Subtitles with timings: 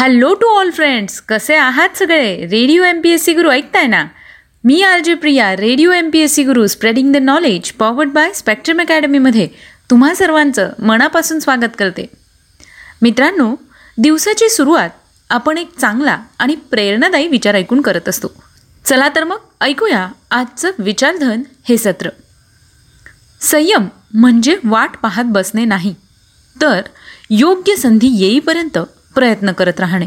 [0.00, 2.36] Hello to all friends कसे आहात सगळे?
[2.36, 4.04] Radio M P S C Guru ऐकताय ना?
[4.64, 8.32] मी R J Priya radio M P S C Guru spreading the knowledge powered by
[8.32, 9.48] Spectrum अकॅडमीमध्ये
[9.90, 12.06] तुम्हा सर्वांचं मनापासून स्वागत करते.
[13.02, 13.54] मित्रांनो
[13.98, 14.90] दिवसाची सुरुवात
[15.30, 18.28] आपण एक चांगला आणि प्रेरणादायी विचार ऐकून करत असतो.
[18.84, 22.08] चला तर मग ऐकूया आजचं विचारधन हे सत्र.
[23.40, 25.94] संयम म्हणजे वाट पाहत बसणे नाही.
[26.60, 26.80] तर
[27.30, 28.78] योग्य संधी येईपर्यंत
[29.14, 30.06] प्रयत्न करत राहणे.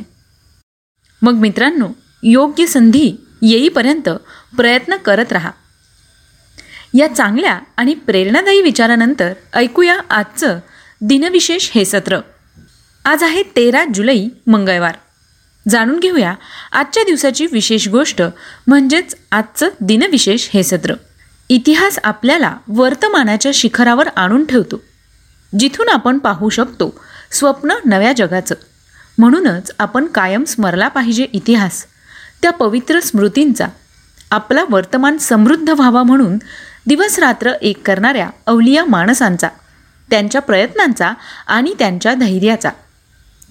[1.22, 1.88] मग मित्रांनो
[2.24, 4.10] योग्य संधी येईपर्यंत
[4.58, 5.52] प्रयत्न करत राहा.
[6.94, 10.60] या चांगल्या आणि प्रेरणादायी विचारानंतर ऐकूया आजचं
[11.02, 12.20] दिनविशेष हे सत्र.
[13.06, 14.96] आज आहे तेरा जुलै मंगळवार.
[15.70, 16.34] जाणून घेऊया
[16.72, 18.22] आजच्या दिवसाची विशेष गोष्ट
[18.68, 20.94] म्हणजेच आजचं दिनविशेष हे सत्र.
[21.50, 24.82] इतिहास आपल्याला वर्तमानाच्या शिखरावर आणून ठेवतो
[25.60, 27.00] जिथून आपण पाहू शकतो
[27.32, 28.56] स्वप्न नव्या जगाचं.
[29.18, 31.86] म्हणूनच आपण कायम स्मरला पाहिजे इतिहास.
[32.42, 33.68] त्या पवित्र स्मृतींचा
[34.32, 36.38] आपला वर्तमान समृद्ध व्हावा म्हणून
[36.88, 39.48] दिवस रात्र एक करणाऱ्या अवलिया माणसांचा
[40.10, 41.12] त्यांच्या प्रयत्नांचा
[41.48, 42.70] आणि त्यांच्या धैर्याचा.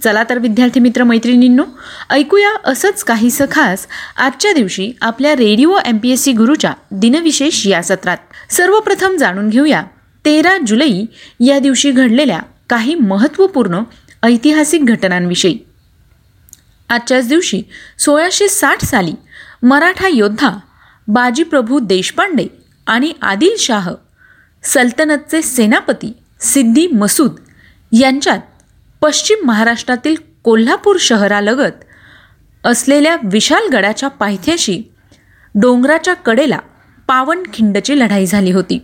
[0.05, 1.65] चला तर विद्यार्थी मित्र मैत्रिणींनो
[2.11, 7.83] ऐकूया असंच काहीसं खास आजच्या दिवशी आपल्या radio M P S C गुरुच्या दिनविशेष या
[7.83, 8.19] सत्रात.
[8.51, 9.83] सर्वप्रथम जाणून घेऊया
[10.25, 11.05] तेरा जुलै
[11.41, 13.81] या दिवशी घडलेल्या काही महत्त्वपूर्ण
[14.23, 15.59] ऐतिहासिक घटनांविषयी.
[16.89, 17.63] आजच्याच दिवशी
[17.99, 19.13] सोळाशे साठ साली
[19.63, 20.51] मराठा योद्धा
[21.09, 22.47] बाजीप्रभू देशपांडे
[22.87, 23.91] आणि आदिलशाह
[24.65, 27.37] सल्तनतचे सेनापती सिद्धी मसूद
[27.93, 28.39] यांच्यात
[29.01, 31.85] पश्चिम महाराष्ट्रातील कोल्हापूर शहरालगत
[32.65, 34.83] असलेल्या विशाल गडाच्या पायथ्याशी
[35.55, 36.59] डोंगराच्या कडेला
[37.09, 38.83] पावनखिंडची लढाई झाली होती.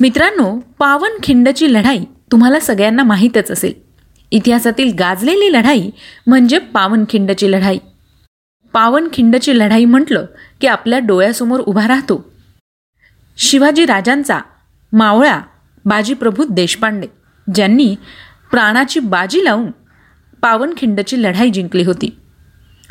[0.00, 3.87] मित्रांनो पावनखिंडची लढाई तुम्हाला सगळ्यांना माहीतच असेल.
[4.30, 5.90] इतिहासातील गाजलेली लढाई
[6.26, 7.78] म्हणजे पावनखिंडची लढाई.
[8.72, 10.26] पावनखिंडची लढाई म्हटलं
[10.60, 12.32] की आपल्या डोळ्यासमोर उभा राहतो.
[13.36, 14.40] शिवाजी राजांचा
[14.92, 15.40] मावळा
[15.84, 17.06] बाजीप्रभू देशपांडे
[17.54, 17.96] ज्यांनी
[18.50, 19.70] प्राणाची बाजी लावून
[20.42, 22.18] पावनखिंडची लढाई जिंकली होती.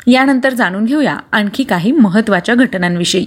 [0.06, 3.26] यानंतर जाणून घेऊया आणखी काही महत्त्वाच्या घटनांविषयी.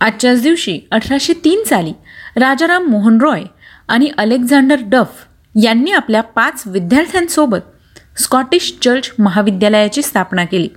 [0.00, 1.92] आजच्याच दिवशी अठराशे तीन साली
[2.36, 3.44] राजाराम मोहन रॉय
[3.88, 5.24] आणि अलेक्झांडर डफ
[5.62, 10.68] यांनी आपल्या पाच विद्यार्थ्यांसोबत स्कॉटिश चर्च महाविद्यालयाची स्थापना केली.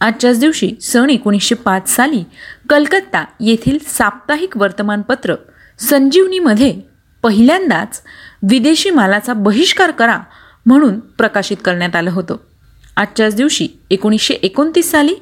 [0.00, 2.22] आजच्याच दिवशी सन एकोणीसशे पाच साली
[2.68, 5.34] कलकत्ता येथील साप्ताहिक वर्तमानपत्र
[5.78, 6.74] संजीवनीमध्ये
[7.22, 8.02] पहिल्यांदाच
[8.50, 10.18] विदेशी मालाचा बहिष्कार करा
[10.66, 12.36] म्हणून प्रकाशित करण्यात आलं होतं.
[12.96, 15.14] आजच्याच दिवशी एकोणीसशे एकोणतीस साली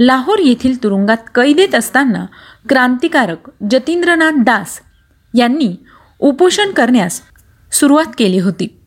[0.00, 2.24] लाहोर येथील तुरुंगात कैदेत असताना
[2.68, 4.80] क्रांतिकारक जतींद्रनाथ दास
[5.34, 5.74] यांनी
[6.18, 7.20] उपोषण करण्यास
[7.72, 8.78] सुरुवात केली होती.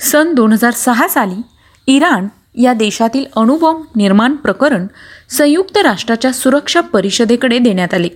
[0.00, 1.42] सन दोन हजार सहा साली
[1.86, 4.86] इराण या देशातील अणुबॉम्ब निर्माण प्रकरण
[5.30, 8.08] संयुक्त राष्ट्राच्या सुरक्षा परिषदेकडे देण्यात आले.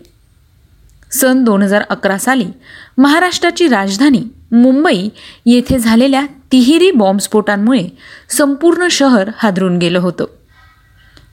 [1.11, 2.47] सन दोन हजार अकरा साली
[2.99, 4.23] महाराष्ट्राची राजधानी
[4.53, 5.09] मुंबई
[5.47, 7.89] येथे झालेल्या तिहेरी बॉम्बस्फोटांमुळे
[8.31, 10.25] संपूर्ण शहर हादरून गेलं होतं.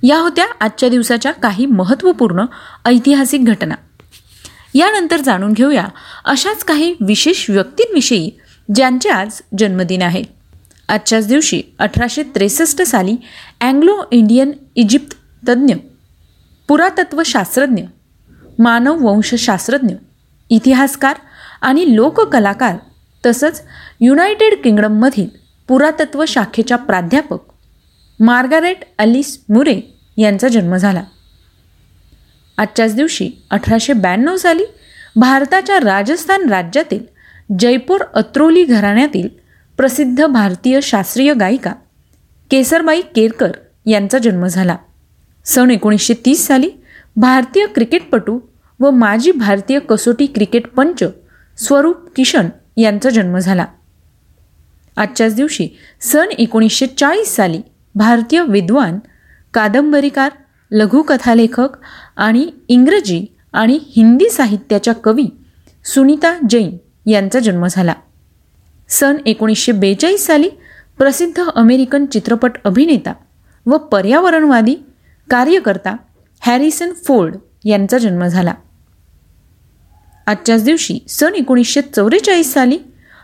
[0.03, 2.45] या होत्या आजच्या दिवसाच्या काही महत्त्वपूर्ण
[2.85, 3.75] ऐतिहासिक घटना.
[4.73, 5.87] यानंतर जाणून घेऊया
[6.25, 8.31] अशाच काही विशेष व्यक्तींविषयी
[8.73, 10.23] ज्यांचे आज जन्मदिन आहे.
[10.89, 13.15] आजच्याच दिवशी अठराशे त्रेसष्ट साली
[13.61, 15.15] अँग्लो इंडियन इजिप्त
[15.49, 15.73] तज्ज्ञ
[16.67, 17.83] पुरातत्वशास्त्रज्ञ
[18.59, 19.93] मानववंशशास्त्रज्ञ
[20.49, 21.15] इतिहासकार
[21.61, 22.75] आणि लोककलाकार
[23.25, 23.61] तसंच
[24.01, 25.27] युनायटेड किंगडममधील
[25.67, 27.39] पुरातत्व शाखेच्या प्राध्यापक
[28.19, 29.81] मार्गारेट अलिस मुरे
[30.17, 31.03] यांचा जन्म झाला.
[32.57, 34.63] आजच्याच दिवशी अठराशे ब्याण्णव साली
[35.15, 37.14] भारताच्या राजस्थान राज्यातील
[37.49, 39.27] जयपूर अत्रोली घराण्यातील
[39.77, 41.73] प्रसिद्ध भारतीय शास्त्रीय गायिका
[42.51, 43.51] केसरबाई केरकर
[43.85, 44.75] यांचा जन्म झाला.
[45.45, 46.69] सन एकोणीसशे तीस साली
[47.15, 48.39] भारतीय क्रिकेटपटू
[48.79, 51.03] व माजी भारतीय कसोटी क्रिकेट पंच
[51.57, 53.65] स्वरूप किशन यांचा जन्म झाला.
[54.97, 55.67] आजच्याच दिवशी
[56.01, 57.61] सन एकोणीसशे चाळीस साली
[57.95, 58.99] भारतीय विद्वान
[59.53, 60.31] कादंबरीकार
[60.71, 61.77] लघुकथालेखक
[62.17, 65.27] आणि इंग्रजी आणि हिंदी साहित्याच्या कवी
[65.85, 67.93] सुनीता जैन यांचा जन्म झाला.
[68.89, 70.49] सन एकोणीसशे बेचाळीस साली
[70.97, 73.13] प्रसिद्ध अमेरिकन चित्रपट अभिनेता
[73.65, 74.75] व पर्यावरणवादी
[75.29, 75.95] कार्यकर्ता
[76.39, 77.35] हॅरिसन फोर्ड
[77.65, 78.53] यांचा जन्म झाला.
[80.27, 82.77] आजच्याच दिवशी सन एकोणीसशे चौवेचाळीस साली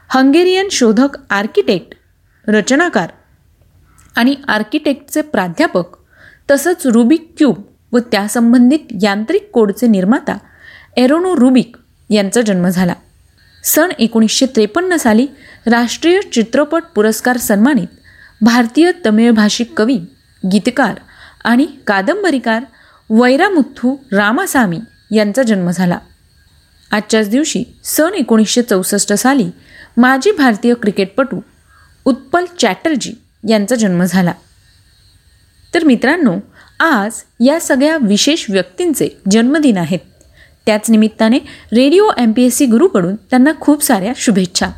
[0.10, 1.96] हंगेरियन शोधक आर्किटेक्ट
[2.48, 3.10] रचनाकार
[4.16, 5.86] आणि आर्किटेक्टचे प्राध्यापक
[6.52, 7.62] तसंच रुबिक क्यूब
[7.92, 10.38] व त्यासंबंधित यांत्रिक कोडचे निर्माता
[10.98, 11.76] एरोनो रुबिक
[12.10, 12.94] यांचा जन्म झाला.
[13.64, 15.28] सन एकोणीसशे त्रेपन्न साली
[15.68, 17.88] राष्ट्रीय चित्रपट पुरस्कार सन्मानित
[18.42, 19.98] भारतीय तमिळ भाषिक कवी
[20.52, 20.96] गीतकार
[21.44, 22.64] आणि कादंबरीकार
[23.10, 24.80] वैरामुथ्थू रामासामी
[25.12, 25.98] यांचा जन्म झाला.
[26.92, 29.50] आजच्याच दिवशी सन एकोणीसशे चौसष्ट साली
[29.98, 31.40] माजी भारतीय क्रिकेटपटू
[32.06, 33.14] उत्पल चॅटर्जी
[33.50, 34.34] यांचा जन्म झाला.
[35.74, 36.36] तर मित्रांनो
[36.80, 37.12] आज
[37.46, 40.00] या सगळ्या विशेष व्यक्तींचे जन्मदिन आहेत.
[40.66, 41.38] त्याच निमित्ताने
[41.74, 44.70] radio M P S C गुरुकडून त्यांना खूप साऱ्या शुभेच्छा.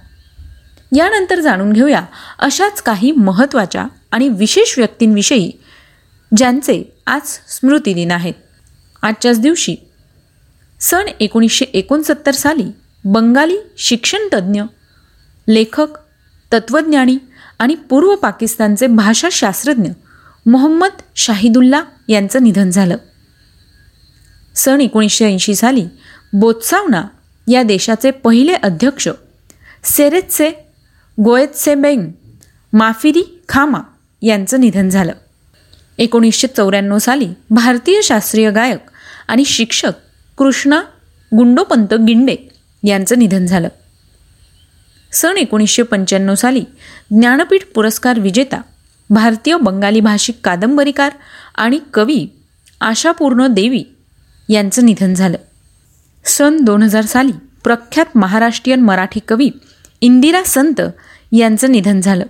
[0.96, 2.02] यानंतर जाणून घेऊया
[2.40, 5.52] अशाच काही महत्त्वाच्या आणि विशेष व्यक्तींविषयी
[6.38, 8.34] ज्यांचे आज स्मृतिदिन आहेत.
[9.02, 9.76] आजच्याच दिवशी
[10.80, 12.72] सन एकोणीसशे एकोणसत्तर साली
[13.06, 14.62] बंगाली शिक्षणतज्ज्ञ
[15.48, 15.88] लेखक
[16.54, 17.18] तत्त्वज्ञानी
[17.60, 19.90] आणि पूर्व पाकिस्तानचे भाषाशास्त्रज्ञ
[20.46, 22.98] मोहम्मद शाहिदुल्ला यांचं निधन झालं.
[24.56, 25.86] सन एकोणीसशे ऐंशी साली
[26.34, 27.04] बोत्सावना
[27.48, 29.08] या देशाचे पहिले अध्यक्ष.
[29.84, 30.52] सेरेत्से
[31.24, 32.08] गोएत्सेबेंग
[32.74, 33.80] माफिरी खामा
[34.22, 35.12] यांचं निधन झालं.
[35.98, 38.80] एकोणीसशे चौऱ्याण्णव साली भारतीय शास्त्रीय गायक
[39.28, 39.92] आणि शिक्षक
[40.38, 40.82] कृष्णा
[41.38, 42.36] गुंडोपंत गिंडे
[42.84, 43.68] यांचं निधन झालं.
[45.12, 46.64] सन एकोणीसशे पंच्याण्णव साली
[47.12, 48.62] ज्ञानपीठ पुरस्कार विजेता
[49.10, 51.12] भारतीय बंगाली भाषिक कादंबरीकार
[51.56, 52.28] आणि कवी
[52.82, 53.84] आशापूर्ण देवी
[54.50, 55.38] यांचं निधन झालं.
[56.26, 57.32] सन दोन हजार साली
[57.64, 59.50] प्रख्यात महाराष्ट्रीयन मराठी कवी
[60.02, 60.82] इंदिरा संत
[61.32, 62.26] यांचं निधन झालं.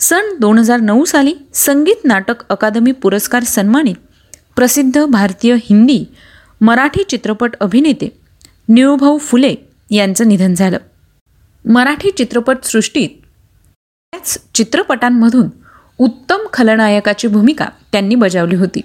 [0.00, 3.94] सन दोन हजार नऊ साली संगीत नाटक अकादमी पुरस्कार सन्मानित
[4.56, 6.04] प्रसिद्ध भारतीय हिंदी
[6.60, 8.18] मराठी चित्रपट अभिनेते
[8.68, 9.54] निळूभाऊ फुले
[9.90, 10.78] यांचं निधन झालं.
[11.68, 13.08] मराठी चित्रपटसृष्टीत
[14.12, 15.48] त्याच चित्रपटांमधून
[15.98, 18.80] उत्तम खलनायकाची भूमिका त्यांनी बजावली होती.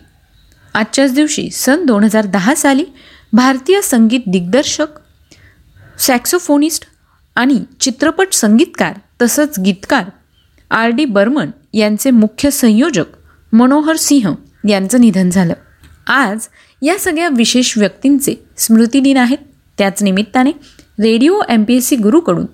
[0.74, 2.86] आजच्याच दिवशी सन दोन हजार दहा साली
[3.34, 4.88] भारतीय संगीत दिग्दर्शक
[6.00, 6.86] सॅक्सोफोनिस्ट
[7.36, 10.04] आणि चित्रपट संगीतकार तसंच गीतकार
[10.72, 13.06] आर डी बर्मन यांचे मुख्य संयोजक
[13.54, 14.34] मनोहर सिंह
[14.70, 15.54] यांचं निधन झालं.
[16.08, 16.48] आज
[16.82, 19.38] या सगळ्या विशेष व्यक्तींचे स्मृतिदिन आहेत.
[19.78, 20.52] त्याच निमित्ताने
[21.00, 22.46] radio M P S C गुरुकडून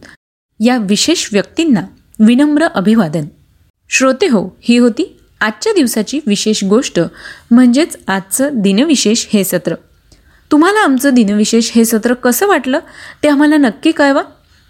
[0.59, 1.81] या विशेष व्यक्तींना
[2.19, 3.25] विनम्र अभिवादन.
[3.89, 6.99] श्रोते हो ही होती आजच्या दिवसाची विशेष गोष्ट
[7.51, 9.75] म्हणजेच आजचं दिनविशेष हे सत्र.
[10.51, 12.79] तुम्हाला आमचं दिनविशेष हे सत्र कसं वाटलं
[13.23, 14.21] ते आम्हाला नक्की कळवा.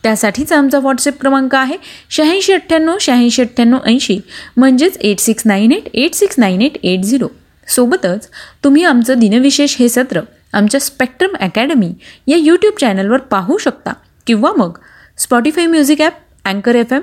[0.03, 1.77] त्यासाठीच आमचा व्हॉट्सअप क्रमांक आहे
[2.09, 4.19] शहाऐंशी अठ्ठ्याण्णव शहाऐंशी अठ्ठ्याण्णव ऐंशी.
[4.57, 7.27] म्हणजेच eight six nine eight eight six nine eight eight zero.
[7.67, 8.29] सोबतच
[8.63, 10.21] तुम्ही आमचं दिनविशेष हे सत्र
[10.53, 11.91] आमच्या स्पेक्ट्रम अकॅडमी
[12.27, 13.93] या यूट्यूब चॅनलवर पाहू शकता.
[14.27, 14.77] किंवा मग
[15.17, 16.13] स्पॉटीफाय म्युझिक ॲप
[16.45, 17.01] अँकर एफ एम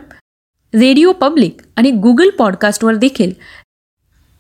[0.74, 3.30] रेडिओ पब्लिक आणि गुगल पॉडकास्टवर देखील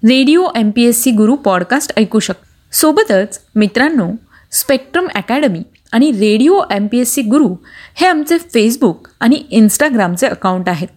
[0.08, 4.10] radio M P S C Guru podcast ऐकू शकता सोबतच मित्रांनो
[4.52, 5.62] स्पेक्ट्रम अकॅडमी
[5.92, 7.54] आणि radio M P S C Guru
[7.94, 10.88] हे आमचे फेसबुक आणि इन्स्टाग्रामचे अकाउंट आहेत.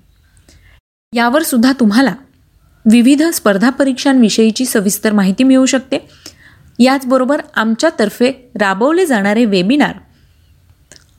[1.14, 2.14] यावर सुद्धा तुम्हाला
[2.92, 5.98] विविध स्पर्धा परीक्षांविषयीची सविस्तर माहिती मिळू शकते.
[6.80, 9.96] याचबरोबर आमच्यातर्फे राबवले जाणारे वेबिनार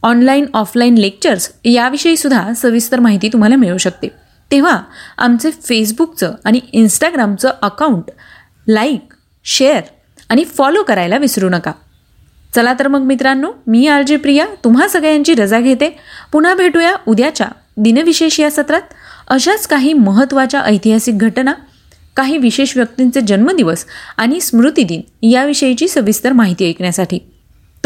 [0.02, 4.08] ऑनलाईन ऑफलाईन लेक्चर्स याविषयी सुद्धा सविस्तर माहिती तुम्हाला मिळू शकते.
[4.50, 4.82] तेव्हा
[5.18, 8.10] आमचे फेसबुकचं आणि इंस्टाग्रामचं अकाउंट
[8.68, 9.14] लाईक
[9.44, 9.80] शेअर
[10.28, 11.72] आणि फॉलो करायला विसरू नका.
[12.54, 15.98] चला तर मग मित्रांनो मी आर जे प्रिया तुम्हा सगळ्यांची रजा घेते.
[16.32, 17.46] पुन्हा भेटूया उद्याच्या
[17.76, 18.80] दिनविशेष या सत्रात.
[19.28, 21.52] अशाच काही महत्त्वाच्या ऐतिहासिक घटना
[22.16, 23.84] काही विशेष व्यक्तींचे जन्मदिवस
[24.16, 27.18] आणि स्मृतिदिन याविषयीची सविस्तर माहिती ऐकण्यासाठी.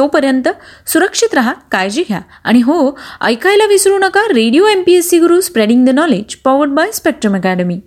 [0.00, 0.48] तोपर्यंत
[0.86, 2.20] सुरक्षित राहा काळजी घ्या.
[2.44, 6.70] आणि हो ऐकायला विसरू नका radio M P S C Guru spreading the knowledge powered
[6.70, 7.80] by Spectrum academy